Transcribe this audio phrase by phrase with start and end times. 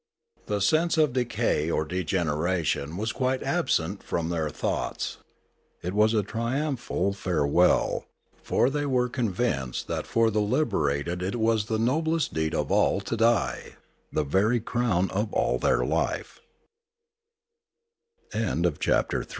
[0.47, 5.19] The sense of decay or degeneration was quite absent from their thoughts.
[5.83, 8.05] It was a triumphal farewell;
[8.41, 12.99] for they were convinced that for the liberated it was the noblest deed of all
[13.01, 13.73] to die,
[14.11, 14.91] the very c